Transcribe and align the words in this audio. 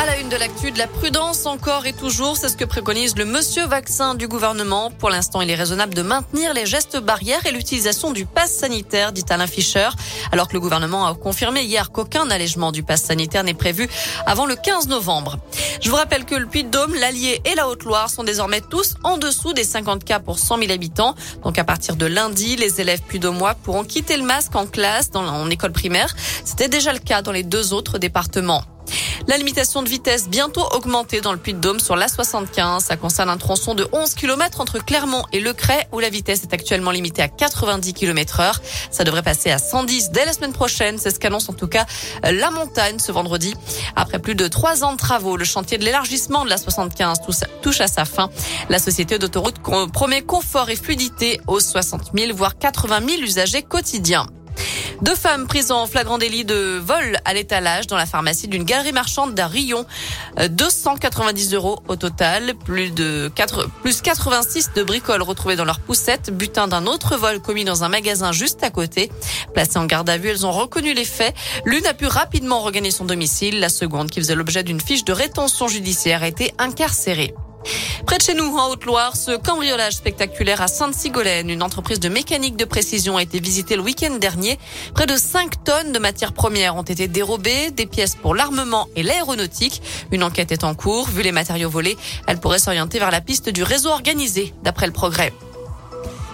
À 0.00 0.06
la 0.06 0.20
une 0.20 0.28
de 0.28 0.36
l'actu, 0.36 0.70
de 0.70 0.78
la 0.78 0.86
prudence 0.86 1.44
encore 1.44 1.84
et 1.84 1.92
toujours, 1.92 2.36
c'est 2.36 2.48
ce 2.48 2.56
que 2.56 2.64
préconise 2.64 3.16
le 3.16 3.24
monsieur 3.24 3.66
vaccin 3.66 4.14
du 4.14 4.28
gouvernement. 4.28 4.92
Pour 4.92 5.10
l'instant, 5.10 5.40
il 5.40 5.50
est 5.50 5.56
raisonnable 5.56 5.92
de 5.92 6.02
maintenir 6.02 6.54
les 6.54 6.66
gestes 6.66 6.98
barrières 6.98 7.44
et 7.46 7.50
l'utilisation 7.50 8.12
du 8.12 8.24
pass 8.24 8.52
sanitaire, 8.52 9.10
dit 9.10 9.24
Alain 9.28 9.48
Fischer, 9.48 9.88
alors 10.30 10.46
que 10.46 10.52
le 10.52 10.60
gouvernement 10.60 11.04
a 11.04 11.16
confirmé 11.16 11.62
hier 11.62 11.90
qu'aucun 11.90 12.30
allègement 12.30 12.70
du 12.70 12.84
pass 12.84 13.02
sanitaire 13.02 13.42
n'est 13.42 13.54
prévu 13.54 13.88
avant 14.24 14.46
le 14.46 14.54
15 14.54 14.86
novembre. 14.86 15.38
Je 15.80 15.90
vous 15.90 15.96
rappelle 15.96 16.24
que 16.24 16.36
le 16.36 16.46
Puy-de-Dôme, 16.46 16.94
l'Allier 16.94 17.42
et 17.44 17.56
la 17.56 17.66
Haute-Loire 17.68 18.08
sont 18.08 18.22
désormais 18.22 18.60
tous 18.60 18.94
en 19.02 19.16
dessous 19.16 19.52
des 19.52 19.64
50 19.64 20.04
cas 20.04 20.20
pour 20.20 20.38
100 20.38 20.58
000 20.58 20.70
habitants. 20.70 21.16
Donc 21.42 21.58
à 21.58 21.64
partir 21.64 21.96
de 21.96 22.06
lundi, 22.06 22.54
les 22.54 22.80
élèves 22.80 23.02
puy-de-dômois 23.02 23.56
pourront 23.64 23.82
quitter 23.82 24.16
le 24.16 24.22
masque 24.22 24.54
en 24.54 24.66
classe, 24.66 25.10
dans, 25.10 25.26
en 25.26 25.50
école 25.50 25.72
primaire. 25.72 26.14
C'était 26.44 26.68
déjà 26.68 26.92
le 26.92 27.00
cas 27.00 27.20
dans 27.20 27.32
les 27.32 27.42
deux 27.42 27.72
autres 27.72 27.98
départements. 27.98 28.62
La 29.26 29.36
limitation 29.36 29.82
de 29.82 29.88
vitesse 29.88 30.28
bientôt 30.28 30.64
augmentée 30.72 31.20
dans 31.20 31.32
le 31.32 31.38
Puy-de-Dôme 31.38 31.80
sur 31.80 31.96
l'A75. 31.96 32.80
Ça 32.80 32.96
concerne 32.96 33.28
un 33.28 33.36
tronçon 33.36 33.74
de 33.74 33.86
11 33.92 34.14
km 34.14 34.60
entre 34.60 34.78
Clermont 34.78 35.24
et 35.32 35.40
Lecray 35.40 35.86
où 35.92 36.00
la 36.00 36.08
vitesse 36.08 36.42
est 36.42 36.54
actuellement 36.54 36.90
limitée 36.90 37.22
à 37.22 37.28
90 37.28 37.92
km 37.92 38.40
heure. 38.40 38.60
Ça 38.90 39.04
devrait 39.04 39.22
passer 39.22 39.50
à 39.50 39.58
110 39.58 40.10
dès 40.10 40.24
la 40.24 40.32
semaine 40.32 40.52
prochaine. 40.52 40.98
C'est 40.98 41.10
ce 41.10 41.18
qu'annonce 41.18 41.48
en 41.48 41.52
tout 41.52 41.68
cas 41.68 41.84
la 42.22 42.50
montagne 42.50 42.98
ce 42.98 43.12
vendredi. 43.12 43.54
Après 43.96 44.18
plus 44.18 44.34
de 44.34 44.48
trois 44.48 44.84
ans 44.84 44.92
de 44.92 44.98
travaux, 44.98 45.36
le 45.36 45.44
chantier 45.44 45.78
de 45.78 45.84
l'élargissement 45.84 46.44
de 46.44 46.50
l'A75 46.50 47.16
touche 47.62 47.80
à 47.80 47.88
sa 47.88 48.04
fin. 48.04 48.30
La 48.68 48.78
société 48.78 49.18
d'autoroute 49.18 49.58
promet 49.92 50.22
confort 50.22 50.70
et 50.70 50.76
fluidité 50.76 51.40
aux 51.46 51.60
60 51.60 52.12
000 52.16 52.34
voire 52.34 52.58
80 52.58 53.00
000 53.06 53.22
usagers 53.22 53.62
quotidiens. 53.62 54.26
Deux 55.00 55.14
femmes 55.14 55.46
prises 55.46 55.70
en 55.70 55.86
flagrant 55.86 56.18
délit 56.18 56.44
de 56.44 56.78
vol 56.78 57.18
à 57.24 57.32
l'étalage 57.32 57.86
dans 57.86 57.96
la 57.96 58.06
pharmacie 58.06 58.48
d'une 58.48 58.64
galerie 58.64 58.92
marchande 58.92 59.32
d'Arion. 59.32 59.86
290 60.50 61.52
euh, 61.52 61.56
euros 61.56 61.78
au 61.86 61.94
total, 61.94 62.54
plus 62.54 62.90
de 62.90 63.30
4, 63.34 63.68
plus 63.82 64.00
86 64.00 64.72
de 64.74 64.82
bricoles 64.82 65.22
retrouvées 65.22 65.54
dans 65.54 65.64
leur 65.64 65.78
poussette, 65.78 66.30
butin 66.30 66.66
d'un 66.66 66.86
autre 66.86 67.16
vol 67.16 67.40
commis 67.40 67.64
dans 67.64 67.84
un 67.84 67.88
magasin 67.88 68.32
juste 68.32 68.64
à 68.64 68.70
côté. 68.70 69.10
Placées 69.54 69.78
en 69.78 69.86
garde 69.86 70.10
à 70.10 70.18
vue, 70.18 70.30
elles 70.30 70.44
ont 70.44 70.52
reconnu 70.52 70.94
les 70.94 71.04
faits. 71.04 71.34
L'une 71.64 71.86
a 71.86 71.94
pu 71.94 72.06
rapidement 72.06 72.60
regagner 72.60 72.90
son 72.90 73.04
domicile. 73.04 73.60
La 73.60 73.68
seconde, 73.68 74.10
qui 74.10 74.20
faisait 74.20 74.34
l'objet 74.34 74.64
d'une 74.64 74.80
fiche 74.80 75.04
de 75.04 75.12
rétention 75.12 75.68
judiciaire, 75.68 76.24
a 76.24 76.28
été 76.28 76.52
incarcérée. 76.58 77.34
Près 78.06 78.16
de 78.16 78.22
chez 78.22 78.34
nous, 78.34 78.56
en 78.56 78.70
Haute-Loire, 78.70 79.16
ce 79.16 79.36
cambriolage 79.36 79.94
spectaculaire 79.94 80.62
à 80.62 80.68
Sainte-Sigolène, 80.68 81.50
une 81.50 81.62
entreprise 81.62 82.00
de 82.00 82.08
mécanique 82.08 82.56
de 82.56 82.64
précision 82.64 83.16
a 83.16 83.22
été 83.22 83.40
visitée 83.40 83.76
le 83.76 83.82
week-end 83.82 84.16
dernier. 84.18 84.58
Près 84.94 85.06
de 85.06 85.16
5 85.16 85.64
tonnes 85.64 85.92
de 85.92 85.98
matières 85.98 86.32
premières 86.32 86.76
ont 86.76 86.82
été 86.82 87.08
dérobées, 87.08 87.70
des 87.70 87.86
pièces 87.86 88.14
pour 88.14 88.34
l'armement 88.34 88.88
et 88.96 89.02
l'aéronautique. 89.02 89.82
Une 90.10 90.22
enquête 90.22 90.52
est 90.52 90.64
en 90.64 90.74
cours. 90.74 91.08
Vu 91.08 91.22
les 91.22 91.32
matériaux 91.32 91.70
volés, 91.70 91.96
elle 92.26 92.40
pourrait 92.40 92.58
s'orienter 92.58 92.98
vers 92.98 93.10
la 93.10 93.20
piste 93.20 93.50
du 93.50 93.62
réseau 93.62 93.90
organisé, 93.90 94.54
d'après 94.62 94.86
le 94.86 94.92
progrès. 94.92 95.32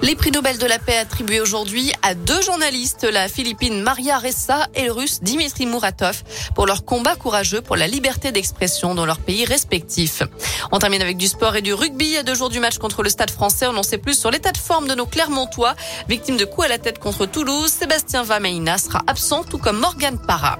Les 0.00 0.14
prix 0.14 0.30
Nobel 0.30 0.58
de 0.58 0.66
la 0.66 0.78
paix 0.78 0.96
attribués 0.96 1.40
aujourd'hui 1.40 1.92
à 2.02 2.14
deux 2.14 2.40
journalistes, 2.40 3.02
la 3.02 3.28
Philippine 3.28 3.82
Maria 3.82 4.18
Ressa 4.18 4.68
et 4.74 4.84
le 4.84 4.92
russe 4.92 5.20
Dimitri 5.22 5.66
Muratov, 5.66 6.22
pour 6.54 6.66
leur 6.66 6.84
combat 6.84 7.16
courageux 7.16 7.60
pour 7.60 7.76
la 7.76 7.88
liberté 7.88 8.30
d'expression 8.30 8.94
dans 8.94 9.06
leurs 9.06 9.18
pays 9.18 9.44
respectifs. 9.44 10.22
On 10.70 10.78
termine 10.78 11.02
avec 11.02 11.16
du 11.16 11.26
sport 11.26 11.56
et 11.56 11.62
du 11.62 11.74
rugby. 11.74 12.16
À 12.16 12.22
deux 12.22 12.36
jours 12.36 12.48
du 12.48 12.60
match 12.60 12.78
contre 12.78 13.02
le 13.02 13.10
Stade 13.10 13.30
français, 13.30 13.66
on 13.66 13.76
en 13.76 13.82
sait 13.82 13.98
plus 13.98 14.18
sur 14.18 14.30
l'état 14.30 14.52
de 14.52 14.58
forme 14.58 14.86
de 14.86 14.94
nos 14.94 15.06
Clermontois. 15.06 15.74
Victime 16.08 16.36
de 16.36 16.44
coups 16.44 16.66
à 16.66 16.68
la 16.68 16.78
tête 16.78 17.00
contre 17.00 17.26
Toulouse, 17.26 17.70
Sébastien 17.70 18.22
Vameina 18.22 18.78
sera 18.78 19.02
absent, 19.08 19.42
tout 19.44 19.58
comme 19.58 19.78
Morgan 19.78 20.16
Parra. 20.18 20.58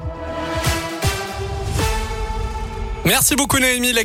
Merci 3.04 3.36
beaucoup 3.36 3.58
Noémie. 3.58 3.94